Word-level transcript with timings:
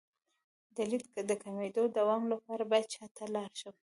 د 0.75 0.77
لید 0.89 1.03
د 1.29 1.31
کمیدو 1.43 1.83
د 1.89 1.93
دوام 1.97 2.23
لپاره 2.33 2.63
باید 2.71 2.87
چا 2.95 3.05
ته 3.15 3.23
لاړ 3.35 3.51
شم؟ 3.61 3.75